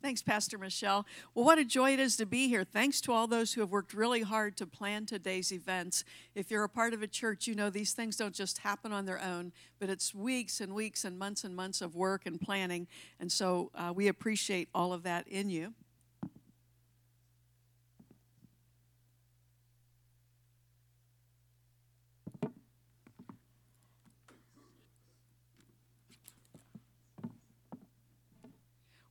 [0.00, 1.04] Thanks, Pastor Michelle.
[1.34, 2.62] Well, what a joy it is to be here.
[2.62, 6.04] Thanks to all those who have worked really hard to plan today's events.
[6.36, 9.06] If you're a part of a church, you know these things don't just happen on
[9.06, 12.86] their own, but it's weeks and weeks and months and months of work and planning.
[13.18, 15.74] And so uh, we appreciate all of that in you.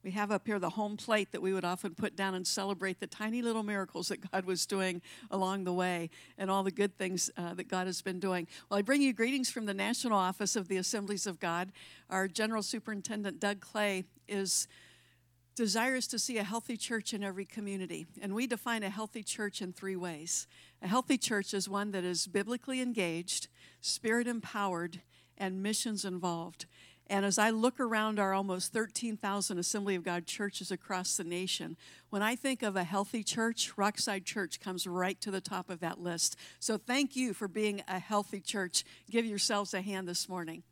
[0.07, 3.01] We have up here the home plate that we would often put down and celebrate
[3.01, 6.97] the tiny little miracles that God was doing along the way and all the good
[6.97, 8.47] things uh, that God has been doing.
[8.69, 11.73] Well, I bring you greetings from the National Office of the Assemblies of God.
[12.09, 14.69] Our General Superintendent, Doug Clay, is
[15.57, 18.05] desirous to see a healthy church in every community.
[18.21, 20.47] And we define a healthy church in three ways.
[20.81, 23.49] A healthy church is one that is biblically engaged,
[23.81, 25.01] spirit empowered,
[25.37, 26.65] and missions involved.
[27.09, 31.77] And as I look around our almost 13,000 Assembly of God churches across the nation,
[32.09, 35.79] when I think of a healthy church, Rockside Church comes right to the top of
[35.79, 36.35] that list.
[36.59, 38.83] So thank you for being a healthy church.
[39.09, 40.63] Give yourselves a hand this morning.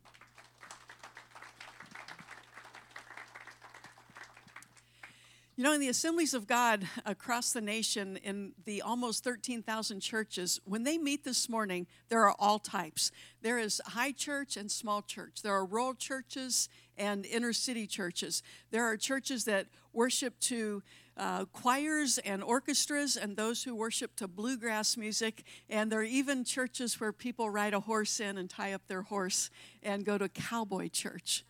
[5.58, 10.60] You know, in the assemblies of God across the nation, in the almost 13,000 churches,
[10.66, 13.10] when they meet this morning, there are all types.
[13.40, 15.40] There is high church and small church.
[15.40, 18.42] There are rural churches and inner city churches.
[18.70, 20.82] There are churches that worship to
[21.16, 25.42] uh, choirs and orchestras and those who worship to bluegrass music.
[25.70, 29.02] And there are even churches where people ride a horse in and tie up their
[29.02, 29.48] horse
[29.82, 31.46] and go to cowboy church.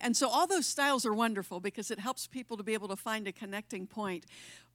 [0.00, 2.96] And so all those styles are wonderful because it helps people to be able to
[2.96, 4.26] find a connecting point.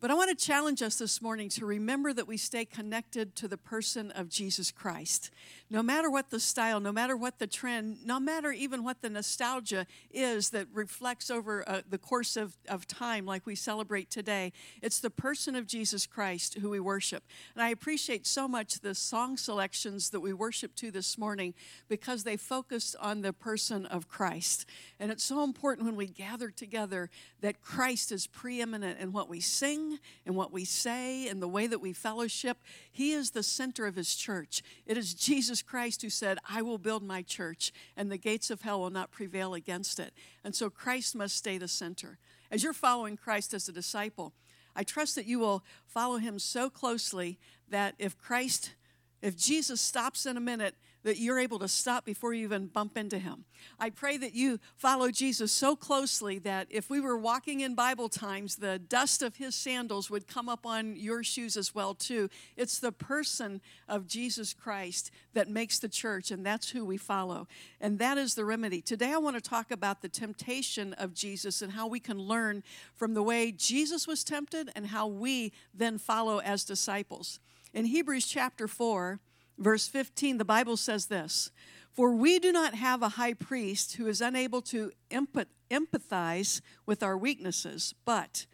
[0.03, 3.47] But I want to challenge us this morning to remember that we stay connected to
[3.47, 5.31] the person of Jesus Christ.
[5.69, 9.09] No matter what the style, no matter what the trend, no matter even what the
[9.09, 14.51] nostalgia is that reflects over uh, the course of, of time, like we celebrate today,
[14.81, 17.23] it's the person of Jesus Christ who we worship.
[17.55, 21.53] And I appreciate so much the song selections that we worship to this morning
[21.87, 24.65] because they focus on the person of Christ.
[24.99, 27.09] And it's so important when we gather together
[27.39, 29.92] that Christ is preeminent in what we sing
[30.25, 32.57] and what we say and the way that we fellowship.
[32.91, 34.63] He is the center of his church.
[34.85, 38.61] It is Jesus Christ who said, I will build my church, and the gates of
[38.61, 40.13] hell will not prevail against it.
[40.43, 42.17] And so Christ must stay the center.
[42.51, 44.33] As you're following Christ as a disciple,
[44.75, 47.39] I trust that you will follow him so closely
[47.69, 48.75] that if Christ,
[49.21, 52.97] if Jesus stops in a minute, that you're able to stop before you even bump
[52.97, 53.45] into him.
[53.79, 58.09] I pray that you follow Jesus so closely that if we were walking in Bible
[58.09, 62.29] times, the dust of his sandals would come up on your shoes as well too.
[62.57, 67.47] It's the person of Jesus Christ that makes the church and that's who we follow.
[67.79, 68.81] And that is the remedy.
[68.81, 72.63] Today I want to talk about the temptation of Jesus and how we can learn
[72.95, 77.39] from the way Jesus was tempted and how we then follow as disciples.
[77.73, 79.19] In Hebrews chapter 4,
[79.57, 81.51] Verse 15, the Bible says this
[81.91, 87.17] For we do not have a high priest who is unable to empathize with our
[87.17, 88.45] weaknesses, but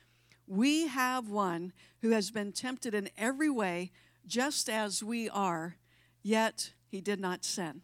[0.48, 3.92] we have one who has been tempted in every way,
[4.26, 5.76] just as we are,
[6.24, 7.82] yet he did not sin.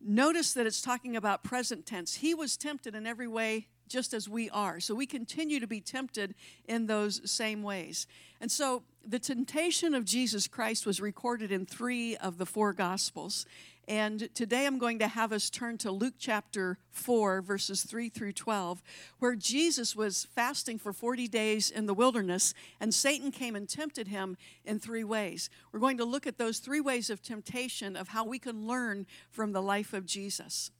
[0.00, 2.16] Notice that it's talking about present tense.
[2.16, 4.80] He was tempted in every way, just as we are.
[4.80, 6.34] So we continue to be tempted
[6.66, 8.06] in those same ways.
[8.40, 13.46] And so the temptation of Jesus Christ was recorded in three of the four Gospels.
[13.88, 18.34] And today I'm going to have us turn to Luke chapter 4, verses 3 through
[18.34, 18.82] 12,
[19.18, 24.08] where Jesus was fasting for 40 days in the wilderness, and Satan came and tempted
[24.08, 25.48] him in three ways.
[25.72, 29.06] We're going to look at those three ways of temptation of how we can learn
[29.30, 30.70] from the life of Jesus.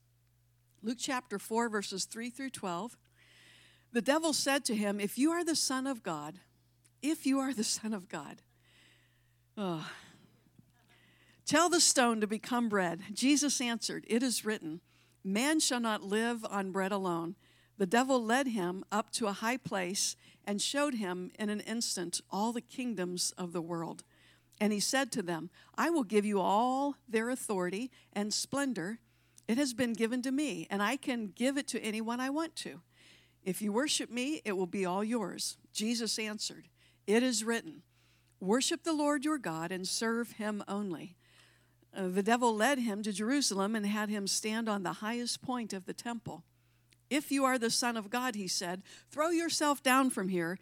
[0.82, 2.96] Luke chapter 4, verses 3 through 12.
[3.92, 6.38] The devil said to him, If you are the Son of God,
[7.02, 8.42] if you are the Son of God.
[9.56, 9.88] Oh.
[11.46, 13.00] Tell the stone to become bread.
[13.12, 14.80] Jesus answered, It is written,
[15.24, 17.36] Man shall not live on bread alone.
[17.78, 22.20] The devil led him up to a high place and showed him in an instant
[22.30, 24.04] all the kingdoms of the world.
[24.60, 28.98] And he said to them, I will give you all their authority and splendor.
[29.48, 32.54] It has been given to me, and I can give it to anyone I want
[32.56, 32.82] to.
[33.42, 35.56] If you worship me, it will be all yours.
[35.72, 36.68] Jesus answered,
[37.08, 37.82] it is written,
[38.38, 41.16] Worship the Lord your God and serve him only.
[41.96, 45.72] Uh, the devil led him to Jerusalem and had him stand on the highest point
[45.72, 46.44] of the temple.
[47.08, 50.58] If you are the Son of God, he said, throw yourself down from here,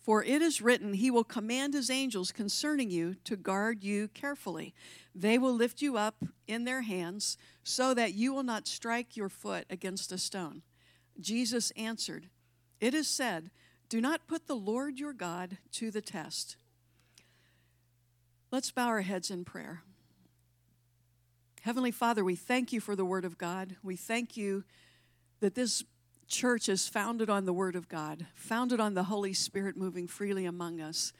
[0.00, 4.74] for it is written, He will command His angels concerning you to guard you carefully.
[5.14, 9.28] They will lift you up in their hands so that you will not strike your
[9.28, 10.62] foot against a stone.
[11.20, 12.28] Jesus answered,
[12.80, 13.50] It is said,
[13.88, 16.56] Do not put the Lord your God to the test.
[18.50, 19.82] Let's bow our heads in prayer.
[21.60, 23.76] Heavenly Father, we thank you for the Word of God.
[23.82, 24.64] We thank you
[25.40, 25.84] that this
[26.30, 30.46] church is founded on the Word of God, founded on the Holy Spirit moving freely
[30.46, 31.12] among us,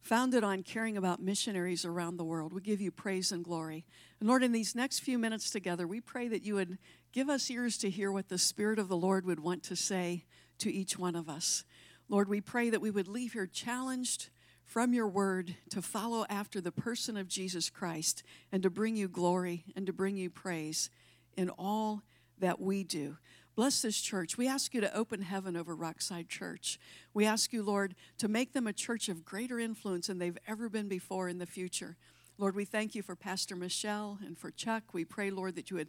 [0.00, 2.52] founded on caring about missionaries around the world.
[2.52, 3.84] We give you praise and glory.
[4.20, 6.78] And Lord, in these next few minutes together, we pray that you would
[7.12, 10.24] give us ears to hear what the Spirit of the Lord would want to say
[10.58, 11.64] to each one of us.
[12.08, 14.30] Lord, we pray that we would leave here challenged
[14.64, 18.22] from your word to follow after the person of Jesus Christ
[18.52, 20.88] and to bring you glory and to bring you praise
[21.36, 22.02] in all
[22.38, 23.16] that we do.
[23.56, 24.36] Bless this church.
[24.36, 26.78] We ask you to open heaven over Rockside Church.
[27.14, 30.68] We ask you, Lord, to make them a church of greater influence than they've ever
[30.68, 31.96] been before in the future.
[32.36, 34.92] Lord, we thank you for Pastor Michelle and for Chuck.
[34.92, 35.88] We pray, Lord, that you would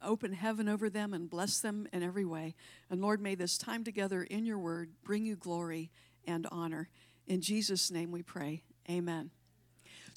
[0.00, 2.54] open heaven over them and bless them in every way.
[2.88, 5.90] And Lord, may this time together in your word bring you glory
[6.24, 6.88] and honor.
[7.26, 8.62] In Jesus' name we pray.
[8.88, 9.32] Amen.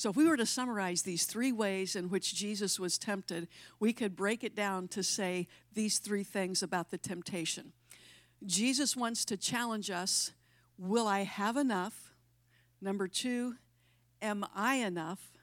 [0.01, 3.48] So, if we were to summarize these three ways in which Jesus was tempted,
[3.80, 7.71] we could break it down to say these three things about the temptation.
[8.44, 10.31] Jesus wants to challenge us
[10.75, 12.15] Will I have enough?
[12.81, 13.57] Number two,
[14.24, 15.38] Am I enough?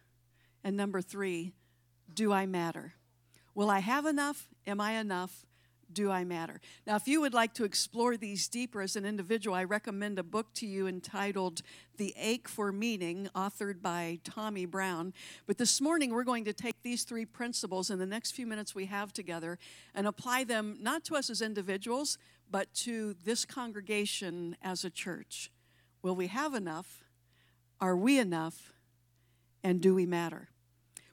[0.64, 1.52] And number three,
[2.12, 2.94] Do I matter?
[3.54, 4.48] Will I have enough?
[4.66, 5.46] Am I enough?
[5.92, 6.60] Do I matter?
[6.86, 10.22] Now, if you would like to explore these deeper as an individual, I recommend a
[10.22, 11.62] book to you entitled
[11.96, 15.14] The Ache for Meaning, authored by Tommy Brown.
[15.46, 18.74] But this morning, we're going to take these three principles in the next few minutes
[18.74, 19.58] we have together
[19.94, 22.18] and apply them not to us as individuals,
[22.50, 25.50] but to this congregation as a church.
[26.02, 27.04] Will we have enough?
[27.80, 28.72] Are we enough?
[29.62, 30.48] And do we matter?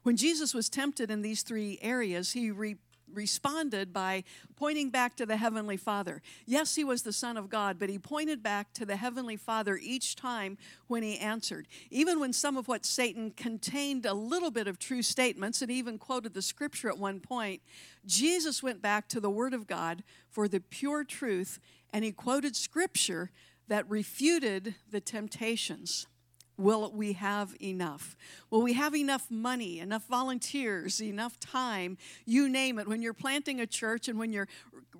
[0.03, 2.77] When Jesus was tempted in these three areas, he re-
[3.11, 4.23] responded by
[4.55, 6.21] pointing back to the Heavenly Father.
[6.45, 9.79] Yes, he was the Son of God, but he pointed back to the Heavenly Father
[9.81, 10.57] each time
[10.87, 11.67] when he answered.
[11.89, 15.97] Even when some of what Satan contained a little bit of true statements and even
[15.97, 17.61] quoted the scripture at one point,
[18.05, 21.59] Jesus went back to the Word of God for the pure truth
[21.93, 23.31] and he quoted scripture
[23.67, 26.07] that refuted the temptations.
[26.57, 28.15] Will we have enough?
[28.49, 31.97] Will we have enough money, enough volunteers, enough time?
[32.25, 32.87] You name it.
[32.87, 34.47] When you're planting a church and when you're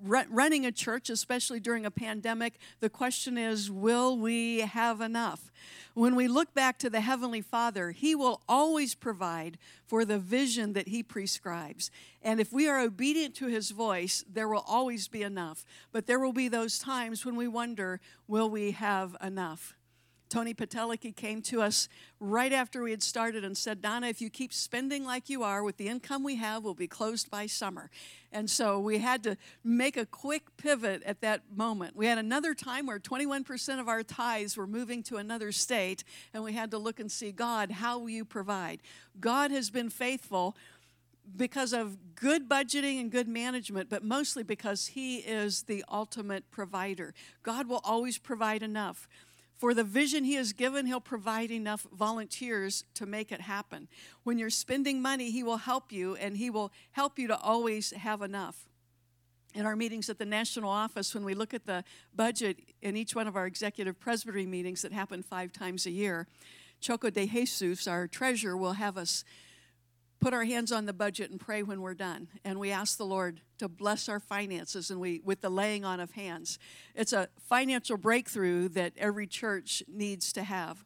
[0.02, 5.50] running a church, especially during a pandemic, the question is will we have enough?
[5.94, 9.56] When we look back to the Heavenly Father, He will always provide
[9.86, 11.90] for the vision that He prescribes.
[12.20, 15.64] And if we are obedient to His voice, there will always be enough.
[15.92, 19.74] But there will be those times when we wonder, will we have enough?
[20.28, 21.88] Tony Pateliki came to us
[22.18, 25.62] right after we had started and said, Donna, if you keep spending like you are
[25.62, 27.90] with the income we have, we'll be closed by summer.
[28.32, 31.94] And so we had to make a quick pivot at that moment.
[31.94, 36.02] We had another time where 21% of our tithes were moving to another state,
[36.34, 38.80] and we had to look and see, God, how will you provide?
[39.20, 40.56] God has been faithful
[41.36, 47.14] because of good budgeting and good management, but mostly because He is the ultimate provider.
[47.42, 49.08] God will always provide enough.
[49.56, 53.88] For the vision He has given, He'll provide enough volunteers to make it happen.
[54.22, 57.90] When you're spending money, He will help you, and He will help you to always
[57.92, 58.68] have enough.
[59.54, 61.82] In our meetings at the national office, when we look at the
[62.14, 66.26] budget in each one of our executive presbytery meetings that happen five times a year,
[66.80, 69.24] Choco de Jesus, our treasurer, will have us
[70.20, 72.28] put our hands on the budget and pray when we're done.
[72.44, 76.00] And we ask the Lord to bless our finances and we with the laying on
[76.00, 76.58] of hands.
[76.94, 80.85] It's a financial breakthrough that every church needs to have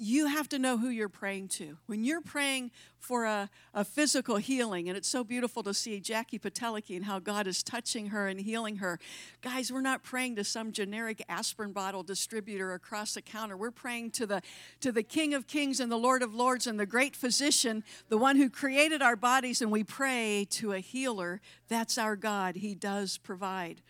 [0.00, 1.76] you have to know who you're praying to.
[1.84, 6.38] When you're praying for a, a physical healing, and it's so beautiful to see Jackie
[6.38, 8.98] Pateliki and how God is touching her and healing her.
[9.42, 13.58] Guys, we're not praying to some generic aspirin bottle distributor across the counter.
[13.58, 14.40] We're praying to the
[14.80, 18.18] to the King of Kings and the Lord of Lords and the great physician, the
[18.18, 21.42] one who created our bodies, and we pray to a healer.
[21.68, 22.56] That's our God.
[22.56, 23.82] He does provide.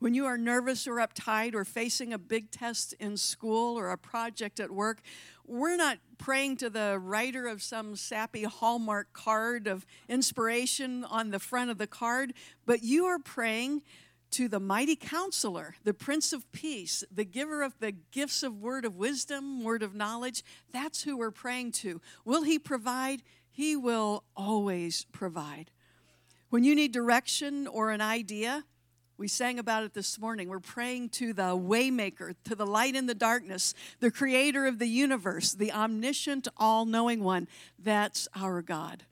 [0.00, 3.98] When you are nervous or uptight or facing a big test in school or a
[3.98, 5.02] project at work,
[5.50, 11.40] we're not praying to the writer of some sappy Hallmark card of inspiration on the
[11.40, 12.32] front of the card,
[12.66, 13.82] but you are praying
[14.30, 18.84] to the mighty counselor, the Prince of Peace, the giver of the gifts of word
[18.84, 20.44] of wisdom, word of knowledge.
[20.72, 22.00] That's who we're praying to.
[22.24, 23.22] Will He provide?
[23.50, 25.72] He will always provide.
[26.50, 28.64] When you need direction or an idea,
[29.20, 30.48] we sang about it this morning.
[30.48, 34.86] We're praying to the waymaker, to the light in the darkness, the creator of the
[34.86, 37.46] universe, the omniscient, all-knowing one.
[37.78, 39.04] That's our God.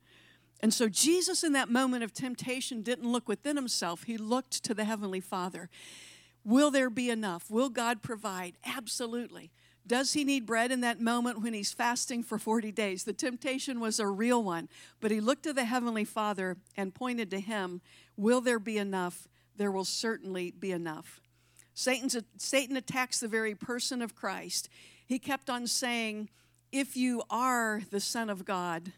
[0.61, 4.03] And so Jesus in that moment of temptation didn't look within himself.
[4.03, 5.69] He looked to the heavenly Father.
[6.43, 7.51] Will there be enough?
[7.51, 8.57] Will God provide?
[8.65, 9.51] Absolutely.
[9.85, 13.03] Does he need bread in that moment when he's fasting for 40 days?
[13.03, 14.69] The temptation was a real one,
[15.01, 17.81] but he looked to the Heavenly Father and pointed to him
[18.17, 19.27] Will there be enough?
[19.59, 21.19] There will certainly be enough.
[21.73, 24.69] Satan's, Satan attacks the very person of Christ.
[25.05, 26.29] He kept on saying,
[26.71, 28.93] If you are the Son of God,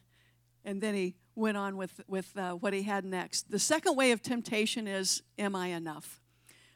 [0.64, 3.50] and then he went on with, with uh, what he had next.
[3.50, 6.22] The second way of temptation is, Am I enough?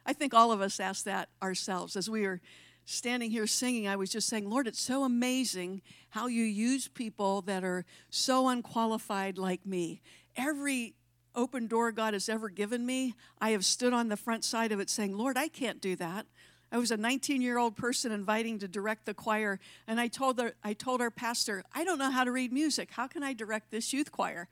[0.03, 2.41] I think all of us ask that ourselves as we are
[2.85, 7.43] standing here singing, I was just saying, Lord, it's so amazing how you use people
[7.43, 10.01] that are so unqualified like me.
[10.35, 10.95] Every
[11.35, 14.79] open door God has ever given me, I have stood on the front side of
[14.79, 16.25] it saying, Lord, I can't do that.
[16.71, 20.37] I was a 19 year old person inviting to direct the choir, and I told,
[20.37, 22.89] the, I told our pastor, I don't know how to read music.
[22.91, 24.47] How can I direct this youth choir?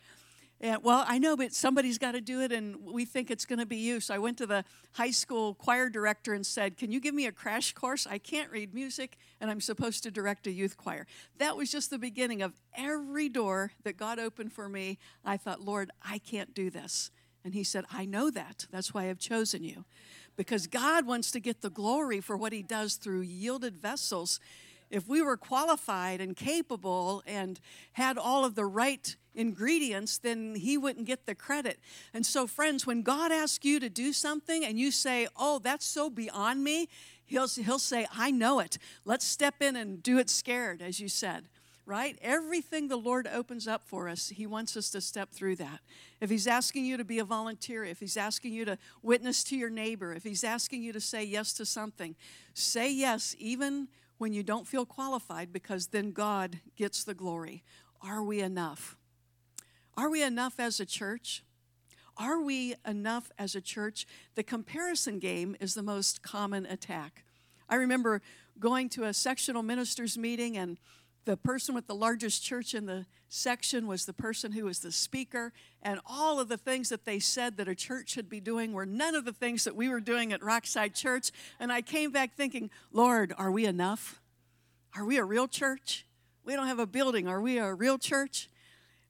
[0.63, 3.59] And, well, I know, but somebody's got to do it, and we think it's going
[3.59, 3.99] to be you.
[3.99, 7.25] So I went to the high school choir director and said, Can you give me
[7.25, 8.07] a crash course?
[8.07, 11.05] I can't read music, and I'm supposed to direct a youth choir.
[11.37, 14.99] That was just the beginning of every door that God opened for me.
[15.25, 17.11] I thought, Lord, I can't do this.
[17.43, 18.65] And He said, I know that.
[18.71, 19.83] That's why I've chosen you.
[20.37, 24.39] Because God wants to get the glory for what He does through yielded vessels
[24.89, 27.59] if we were qualified and capable and
[27.93, 31.79] had all of the right ingredients, then he wouldn't get the credit.
[32.13, 35.85] And so, friends, when God asks you to do something and you say, Oh, that's
[35.85, 36.87] so beyond me,
[37.25, 38.77] he'll, he'll say, I know it.
[39.05, 41.45] Let's step in and do it scared, as you said.
[41.85, 42.17] Right?
[42.21, 45.81] Everything the Lord opens up for us, He wants us to step through that.
[46.21, 49.57] If He's asking you to be a volunteer, if He's asking you to witness to
[49.57, 52.15] your neighbor, if He's asking you to say yes to something,
[52.53, 53.89] say yes, even
[54.23, 57.61] when you don't feel qualified, because then God gets the glory.
[58.01, 58.95] Are we enough?
[59.97, 61.43] Are we enough as a church?
[62.15, 64.07] Are we enough as a church?
[64.35, 67.25] The comparison game is the most common attack.
[67.67, 68.21] I remember
[68.57, 70.77] going to a sectional ministers meeting, and
[71.25, 74.91] the person with the largest church in the section was the person who was the
[74.91, 78.73] speaker, and all of the things that they said that a church should be doing
[78.73, 81.31] were none of the things that we were doing at Rockside Church.
[81.59, 84.21] And I came back thinking, Lord, are we enough?
[84.95, 86.05] Are we a real church?
[86.43, 87.27] We don't have a building.
[87.27, 88.49] Are we a real church?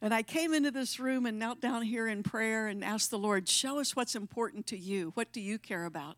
[0.02, 3.18] And I came into this room and knelt down here in prayer and asked the
[3.18, 5.12] Lord, Show us what's important to you.
[5.16, 6.18] What do you care about?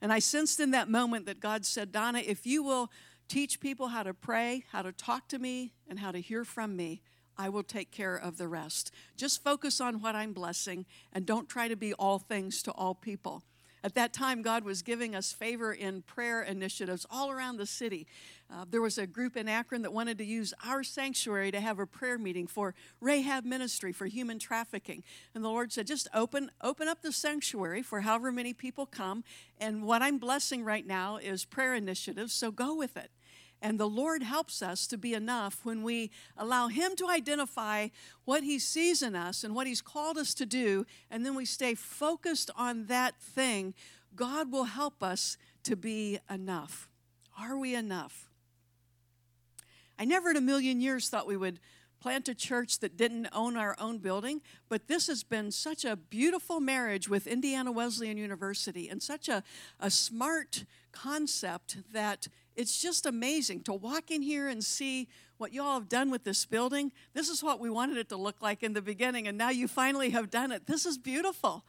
[0.00, 2.90] And I sensed in that moment that God said, Donna, if you will
[3.28, 6.76] teach people how to pray, how to talk to me, and how to hear from
[6.76, 7.02] me,
[7.36, 8.92] I will take care of the rest.
[9.16, 12.94] Just focus on what I'm blessing and don't try to be all things to all
[12.94, 13.42] people.
[13.82, 18.06] At that time, God was giving us favor in prayer initiatives all around the city.
[18.54, 21.80] Uh, there was a group in Akron that wanted to use our sanctuary to have
[21.80, 25.02] a prayer meeting for Rahab Ministry for human trafficking.
[25.34, 29.24] And the Lord said, just open, open up the sanctuary for however many people come.
[29.58, 33.10] And what I'm blessing right now is prayer initiatives, so go with it.
[33.60, 37.88] And the Lord helps us to be enough when we allow Him to identify
[38.24, 41.44] what He sees in us and what He's called us to do, and then we
[41.44, 43.74] stay focused on that thing.
[44.14, 46.88] God will help us to be enough.
[47.40, 48.30] Are we enough?
[49.98, 51.60] I never in a million years thought we would
[52.00, 55.96] plant a church that didn't own our own building, but this has been such a
[55.96, 59.42] beautiful marriage with Indiana Wesleyan University and such a,
[59.80, 65.08] a smart concept that it's just amazing to walk in here and see
[65.38, 66.92] what you all have done with this building.
[67.14, 69.66] This is what we wanted it to look like in the beginning, and now you
[69.66, 70.66] finally have done it.
[70.66, 71.64] This is beautiful.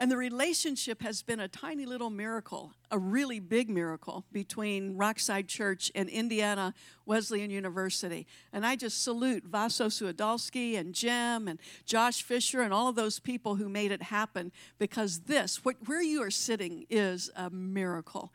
[0.00, 5.48] And the relationship has been a tiny little miracle, a really big miracle between Rockside
[5.48, 6.72] Church and Indiana
[7.04, 8.24] Wesleyan University.
[8.52, 13.18] And I just salute Vaso Suadolski and Jim and Josh Fisher and all of those
[13.18, 18.32] people who made it happen because this, where you are sitting, is a miracle.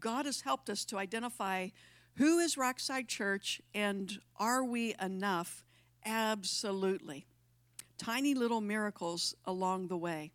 [0.00, 1.68] God has helped us to identify
[2.16, 5.62] who is Rockside Church and are we enough?
[6.06, 7.26] Absolutely.
[7.98, 10.32] Tiny little miracles along the way.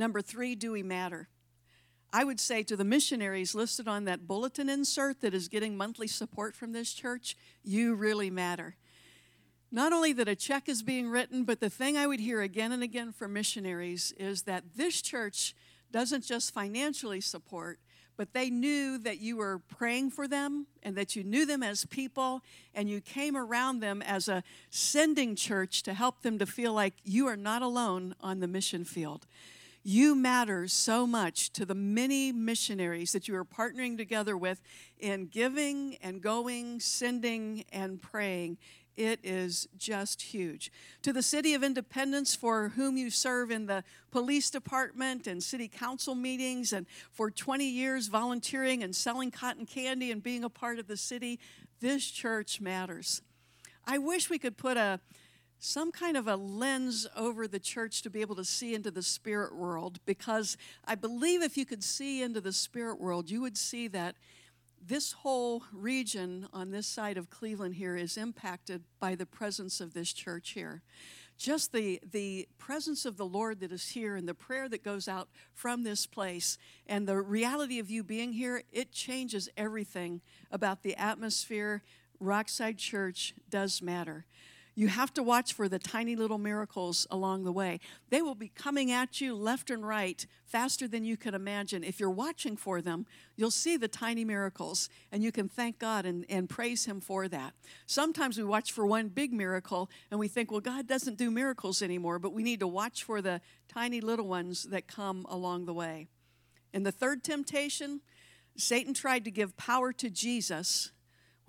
[0.00, 1.28] Number three, do we matter?
[2.10, 6.06] I would say to the missionaries listed on that bulletin insert that is getting monthly
[6.06, 8.76] support from this church, you really matter.
[9.70, 12.72] Not only that a check is being written, but the thing I would hear again
[12.72, 15.54] and again from missionaries is that this church
[15.92, 17.78] doesn't just financially support,
[18.16, 21.84] but they knew that you were praying for them and that you knew them as
[21.84, 22.40] people
[22.74, 26.94] and you came around them as a sending church to help them to feel like
[27.04, 29.26] you are not alone on the mission field.
[29.82, 34.60] You matter so much to the many missionaries that you are partnering together with
[34.98, 38.58] in giving and going, sending and praying.
[38.98, 40.70] It is just huge.
[41.00, 45.68] To the city of Independence, for whom you serve in the police department and city
[45.68, 50.78] council meetings, and for 20 years volunteering and selling cotton candy and being a part
[50.78, 51.40] of the city,
[51.80, 53.22] this church matters.
[53.86, 55.00] I wish we could put a
[55.60, 59.02] some kind of a lens over the church to be able to see into the
[59.02, 63.58] spirit world because I believe if you could see into the spirit world, you would
[63.58, 64.16] see that
[64.84, 69.92] this whole region on this side of Cleveland here is impacted by the presence of
[69.92, 70.82] this church here.
[71.36, 75.08] Just the, the presence of the Lord that is here and the prayer that goes
[75.08, 80.82] out from this place and the reality of you being here, it changes everything about
[80.82, 81.82] the atmosphere.
[82.18, 84.24] Rockside Church does matter.
[84.80, 87.80] You have to watch for the tiny little miracles along the way.
[88.08, 91.84] They will be coming at you left and right faster than you can imagine.
[91.84, 93.04] If you're watching for them,
[93.36, 97.28] you'll see the tiny miracles and you can thank God and, and praise Him for
[97.28, 97.52] that.
[97.84, 101.82] Sometimes we watch for one big miracle and we think, well, God doesn't do miracles
[101.82, 105.74] anymore, but we need to watch for the tiny little ones that come along the
[105.74, 106.06] way.
[106.72, 108.00] In the third temptation,
[108.56, 110.90] Satan tried to give power to Jesus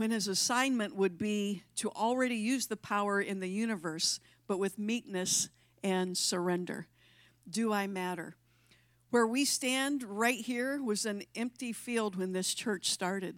[0.02, 4.80] when his assignment would be to already use the power in the universe, but with
[4.80, 5.50] meekness
[5.84, 6.88] and surrender.
[7.48, 8.36] Do I matter?
[9.12, 13.36] Where we stand right here was an empty field when this church started.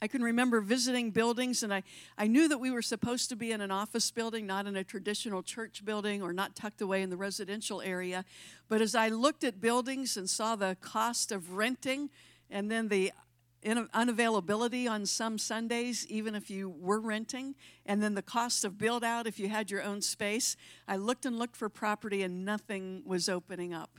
[0.00, 1.82] I can remember visiting buildings, and I,
[2.16, 4.84] I knew that we were supposed to be in an office building, not in a
[4.84, 8.24] traditional church building or not tucked away in the residential area.
[8.70, 12.08] But as I looked at buildings and saw the cost of renting
[12.48, 13.12] and then the
[13.66, 17.54] unavailability on some Sundays, even if you were renting,
[17.84, 20.56] and then the cost of build out if you had your own space.
[20.86, 23.98] I looked and looked for property and nothing was opening up.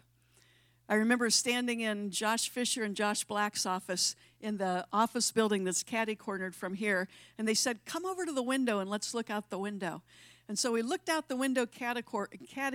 [0.89, 5.83] I remember standing in Josh Fisher and Josh Black's office in the office building that's
[5.83, 9.29] caddy cornered from here, and they said, Come over to the window and let's look
[9.29, 10.01] out the window.
[10.47, 12.01] And so we looked out the window caddy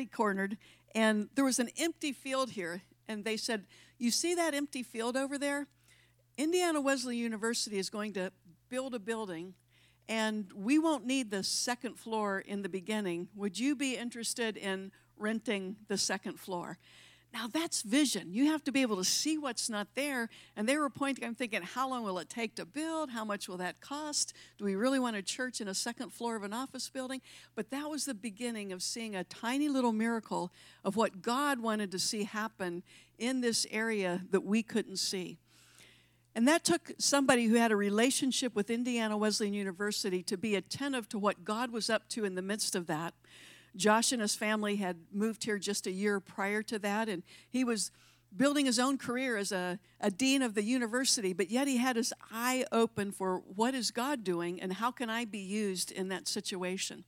[0.07, 0.59] cornered,
[0.95, 2.83] and there was an empty field here.
[3.09, 3.65] And they said,
[3.99, 5.69] You see that empty field over there?
[6.37, 8.33] Indiana Wesleyan University is going to
[8.69, 9.55] build a building
[10.09, 13.29] and we won't need the second floor in the beginning.
[13.37, 16.79] Would you be interested in renting the second floor?
[17.33, 18.35] Now that's vision.
[18.35, 20.29] You have to be able to see what's not there.
[20.55, 23.11] And they were pointing, I'm thinking, how long will it take to build?
[23.11, 24.35] How much will that cost?
[24.59, 27.23] Do we really want a church in a second floor of an office building?
[27.55, 30.53] But that was the beginning of seeing a tiny little miracle
[30.85, 32.83] of what God wanted to see happen
[33.19, 35.39] in this area that we couldn't see.
[36.35, 41.09] And that took somebody who had a relationship with Indiana Wesleyan University to be attentive
[41.11, 43.15] to what God was up to in the midst of that.
[43.77, 47.65] Josh and his family had moved here just a year prior to that, and he
[47.65, 47.91] was
[48.35, 51.97] building his own career as a, a dean of the university, but yet he had
[51.97, 56.09] his eye open for what is God doing and how can I be used in
[56.09, 57.05] that situation.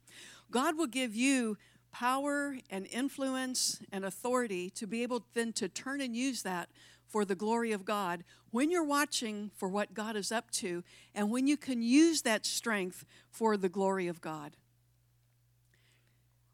[0.50, 1.56] God will give you
[1.92, 6.68] power and influence and authority to be able then to turn and use that
[7.14, 10.82] for the glory of God when you're watching for what God is up to
[11.14, 14.56] and when you can use that strength for the glory of God.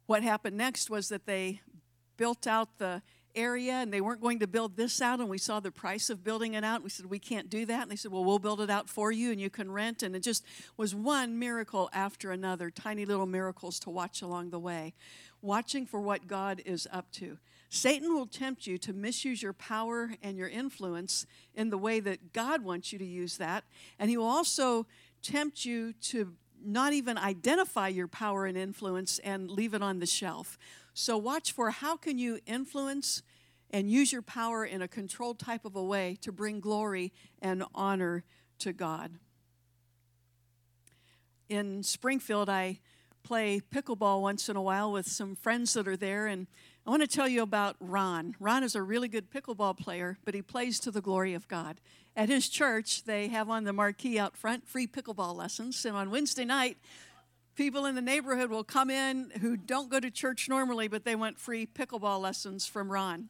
[0.05, 1.62] What happened next was that they
[2.18, 3.01] built out the
[3.35, 6.23] area and they weren't going to build this out and we saw the price of
[6.23, 6.75] building it out.
[6.75, 7.81] And we said we can't do that.
[7.81, 10.03] And they said well we'll build it out for you and you can rent.
[10.03, 10.44] And it just
[10.77, 14.92] was one miracle after another tiny little miracles to watch along the way
[15.42, 17.38] watching for what god is up to
[17.73, 22.33] Satan will tempt you to misuse your power and your influence in the way that
[22.33, 23.63] God wants you to use that.
[23.99, 24.87] And he will also
[25.23, 30.07] tempt you to not even identify your power and influence and leave it on the
[30.07, 30.59] shelf.
[30.95, 33.23] So watch for how can you influence
[33.71, 37.63] and use your power in a controlled type of a way to bring glory and
[37.73, 38.25] honor
[38.59, 39.13] to God.
[41.49, 42.81] In Springfield, I
[43.23, 46.49] play pickleball once in a while with some friends that are there and
[46.87, 48.35] I want to tell you about Ron.
[48.40, 51.81] Ron is a really good pickleball player, but he plays to the glory of God.
[52.16, 55.85] At his church, they have on the marquee out front free pickleball lessons.
[55.85, 56.79] And on Wednesday night,
[57.55, 61.14] people in the neighborhood will come in who don't go to church normally, but they
[61.14, 63.29] want free pickleball lessons from Ron.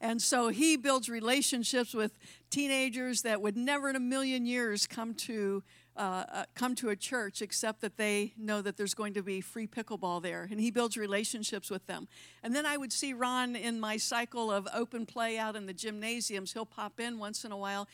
[0.00, 2.18] And so he builds relationships with
[2.50, 5.62] teenagers that would never in a million years come to
[5.98, 9.40] uh, uh, come to a church except that they know that there's going to be
[9.40, 10.46] free pickleball there.
[10.48, 12.06] And he builds relationships with them.
[12.44, 15.72] And then I would see Ron in my cycle of open play out in the
[15.72, 16.52] gymnasiums.
[16.52, 17.88] He'll pop in once in a while.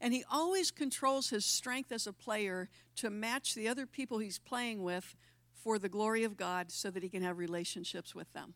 [0.00, 4.38] And he always controls his strength as a player to match the other people he's
[4.38, 5.14] playing with
[5.52, 8.54] for the glory of God so that he can have relationships with them.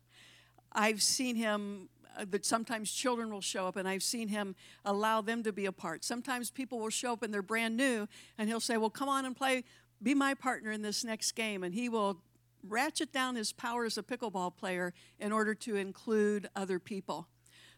[0.71, 1.89] I've seen him
[2.29, 5.71] that sometimes children will show up, and I've seen him allow them to be a
[5.71, 6.03] part.
[6.03, 9.25] Sometimes people will show up and they're brand new, and he'll say, Well, come on
[9.25, 9.63] and play
[10.01, 12.21] be my partner in this next game, and he will
[12.67, 17.27] ratchet down his power as a pickleball player in order to include other people.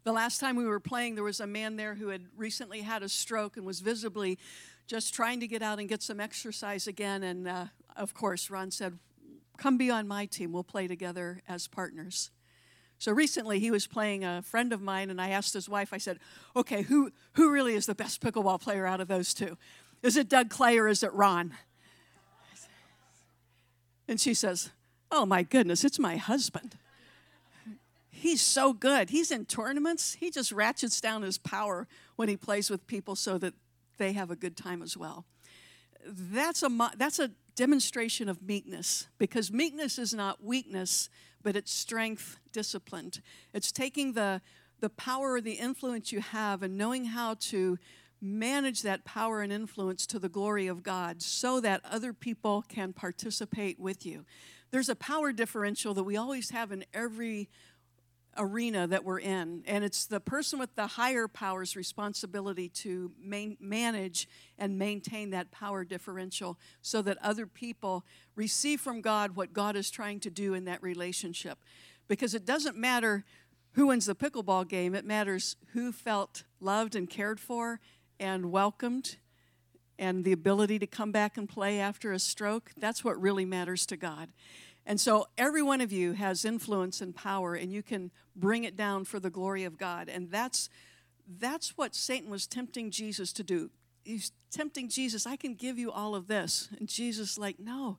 [0.04, 3.04] The last time we were playing, there was a man there who had recently had
[3.04, 4.38] a stroke and was visibly
[4.88, 7.24] just trying to get out and get some exercise again.
[7.24, 8.98] And uh, of course, Ron said,
[9.58, 10.54] Come be on my team.
[10.54, 12.30] We'll play together as partners.
[13.00, 15.98] So recently, he was playing a friend of mine, and I asked his wife, I
[15.98, 16.20] said,
[16.56, 19.58] Okay, who, who really is the best pickleball player out of those two?
[20.02, 21.54] Is it Doug Clay or is it Ron?
[24.08, 24.72] And she says,
[25.12, 26.78] Oh my goodness, it's my husband.
[28.10, 29.12] He's so good.
[29.12, 30.16] He's in tournaments.
[30.16, 33.54] He just ratchets down his power when he plays with people so that
[33.98, 35.26] they have a good time as well.
[36.06, 41.10] That's a, that's a demonstration of meekness because meekness is not weakness,
[41.44, 43.22] but it's strength disciplined.
[43.52, 44.42] It's taking the,
[44.80, 47.80] the power the influence you have and knowing how to
[48.22, 52.94] manage that power and influence to the glory of God so that other people can
[52.94, 54.24] participate with you.
[54.70, 57.50] There's a power differential that we always have in every
[58.38, 59.64] arena that we're in.
[59.68, 65.84] And it's the person with the higher power's responsibility to manage and maintain that power
[65.84, 70.66] differential so that other people receive from God what God is trying to do in
[70.66, 71.60] that relationship.
[72.08, 73.26] Because it doesn't matter
[73.74, 77.80] who wins the pickleball game, it matters who felt loved and cared for
[78.20, 79.18] and welcomed
[80.00, 82.72] and the ability to come back and play after a stroke.
[82.78, 84.30] That's what really matters to God.
[84.88, 88.78] And so every one of you has influence and power, and you can bring it
[88.78, 90.08] down for the glory of God.
[90.08, 90.70] And that's
[91.40, 93.70] that's what Satan was tempting Jesus to do.
[94.06, 96.70] He's tempting Jesus, I can give you all of this.
[96.80, 97.98] And Jesus, like, no,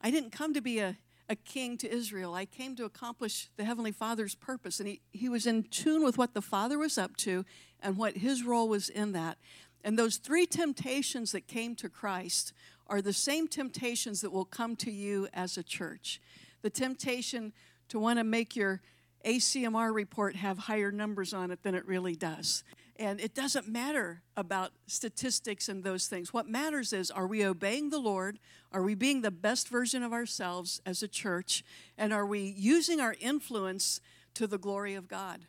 [0.00, 0.96] I didn't come to be a,
[1.28, 2.34] a king to Israel.
[2.34, 4.80] I came to accomplish the Heavenly Father's purpose.
[4.80, 7.44] And he, he was in tune with what the Father was up to
[7.80, 9.38] and what his role was in that.
[9.84, 12.54] And those three temptations that came to Christ
[12.86, 16.20] are the same temptations that will come to you as a church.
[16.62, 17.52] The temptation
[17.90, 18.80] to want to make your
[19.26, 22.64] ACMR report have higher numbers on it than it really does.
[22.96, 26.32] And it doesn't matter about statistics and those things.
[26.32, 28.38] What matters is are we obeying the Lord?
[28.72, 31.64] Are we being the best version of ourselves as a church?
[31.98, 34.00] And are we using our influence
[34.34, 35.40] to the glory of God?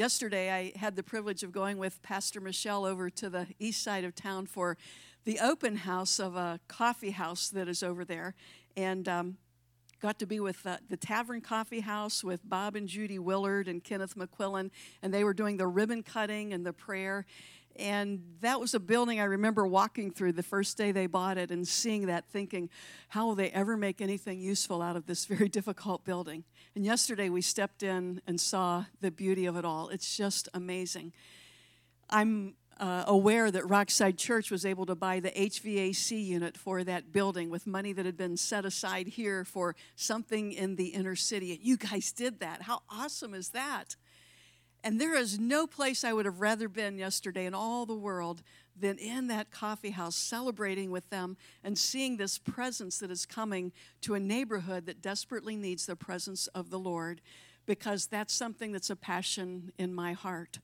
[0.00, 4.02] Yesterday, I had the privilege of going with Pastor Michelle over to the east side
[4.02, 4.78] of town for
[5.26, 8.34] the open house of a coffee house that is over there,
[8.78, 9.36] and um,
[10.00, 13.84] got to be with uh, the Tavern Coffee House with Bob and Judy Willard and
[13.84, 14.70] Kenneth McQuillan,
[15.02, 17.26] and they were doing the ribbon cutting and the prayer.
[17.76, 21.50] And that was a building I remember walking through the first day they bought it
[21.50, 22.68] and seeing that, thinking,
[23.08, 26.44] how will they ever make anything useful out of this very difficult building?
[26.74, 29.88] And yesterday we stepped in and saw the beauty of it all.
[29.88, 31.12] It's just amazing.
[32.10, 37.12] I'm uh, aware that Rockside Church was able to buy the HVAC unit for that
[37.12, 41.52] building with money that had been set aside here for something in the inner city.
[41.52, 42.62] And you guys did that.
[42.62, 43.96] How awesome is that?
[44.82, 48.42] And there is no place I would have rather been yesterday in all the world
[48.74, 53.72] than in that coffee house, celebrating with them and seeing this presence that is coming
[54.00, 57.20] to a neighborhood that desperately needs the presence of the Lord,
[57.66, 60.60] because that's something that's a passion in my heart.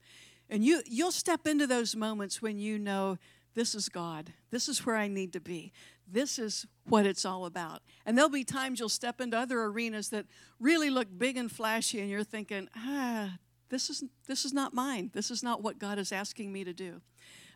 [0.49, 3.17] And you, you'll step into those moments when you know
[3.53, 4.33] this is God.
[4.49, 5.73] This is where I need to be.
[6.07, 7.81] This is what it's all about.
[8.05, 10.25] And there'll be times you'll step into other arenas that
[10.59, 13.37] really look big and flashy, and you're thinking, ah,
[13.69, 15.11] this is, this is not mine.
[15.13, 17.01] This is not what God is asking me to do.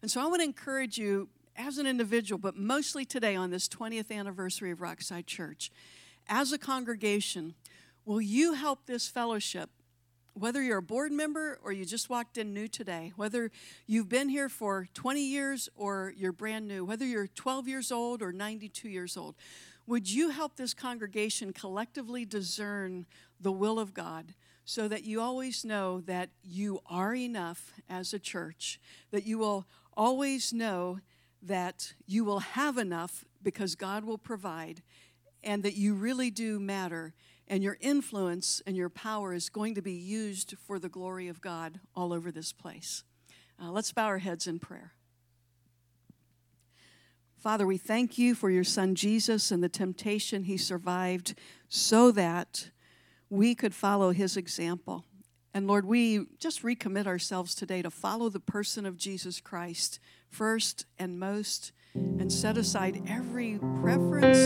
[0.02, 3.68] And so I want to encourage you as an individual, but mostly today on this
[3.68, 5.72] 20th anniversary of Rockside Church,
[6.28, 7.56] as a congregation,
[8.06, 9.70] will you help this fellowship
[10.34, 13.52] whether you're a board member or you just walked in new today, whether
[13.86, 18.22] you've been here for 20 years or you're brand new, whether you're 12 years old
[18.22, 19.36] or 92 years old,
[19.88, 23.06] would you help this congregation collectively discern
[23.40, 24.34] the will of God
[24.66, 28.80] so that you always know that you are enough as a church,
[29.12, 31.00] that you will always know
[31.42, 34.84] that you will have enough because God will provide,
[35.44, 37.14] and that you really do matter
[37.48, 41.42] and your influence and your power is going to be used for the glory of
[41.42, 43.04] God all over this place.
[43.62, 44.94] Uh, let's bow our heads in prayer.
[47.38, 51.34] Father, we thank you for your son Jesus and the temptation he survived
[51.68, 52.70] so that
[53.32, 55.06] we could follow his example.
[55.54, 60.86] And Lord, we just recommit ourselves today to follow the person of Jesus Christ first
[61.00, 64.38] and most and set aside every preference,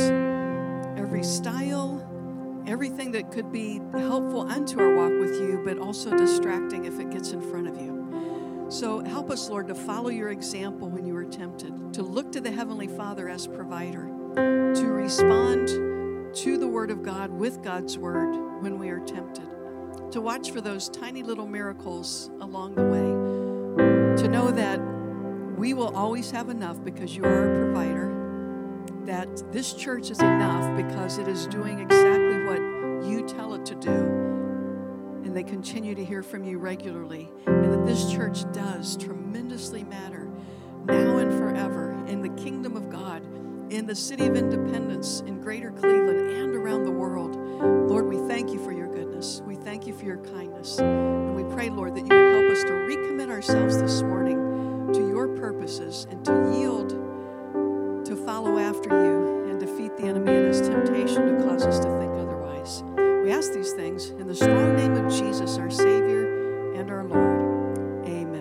[0.99, 6.85] every style, everything that could be helpful unto our walk with you, but also distracting
[6.85, 8.67] if it gets in front of you.
[8.69, 12.41] So help us, Lord, to follow your example when you are tempted, to look to
[12.41, 15.67] the Heavenly Father as provider, to respond
[16.35, 19.47] to the Word of God with God's Word when we are tempted,
[20.11, 24.79] to watch for those tiny little miracles along the way, to know that
[25.57, 28.11] we will always have enough because you are a provider,
[29.05, 32.59] that this church is enough because it is doing exactly what
[33.07, 33.91] you tell it to do,
[35.23, 40.29] and they continue to hear from you regularly, and that this church does tremendously matter
[40.85, 43.21] now and forever in the kingdom of God
[43.75, 47.35] in the city of Independence, in greater Cleveland, and around the world.
[47.89, 49.41] Lord, we thank you for your goodness.
[49.45, 50.79] We thank you for your kindness.
[50.79, 55.09] And we pray, Lord, that you would help us to recommit ourselves this morning to
[55.09, 56.89] your purposes and to yield
[58.05, 61.99] to follow after you and defeat the enemy and his temptation to cause us to
[61.99, 62.83] think otherwise.
[62.95, 67.34] We ask these things in the strong name of Jesus, our Savior and our Lord.